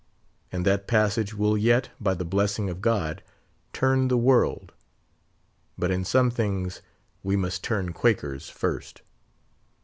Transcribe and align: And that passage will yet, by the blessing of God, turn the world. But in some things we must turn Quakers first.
And 0.51 0.65
that 0.65 0.87
passage 0.87 1.35
will 1.35 1.55
yet, 1.55 1.91
by 1.99 2.15
the 2.15 2.25
blessing 2.25 2.71
of 2.71 2.81
God, 2.81 3.21
turn 3.71 4.07
the 4.07 4.17
world. 4.17 4.73
But 5.77 5.91
in 5.91 6.05
some 6.05 6.31
things 6.31 6.81
we 7.21 7.35
must 7.35 7.63
turn 7.63 7.93
Quakers 7.93 8.49
first. 8.49 9.03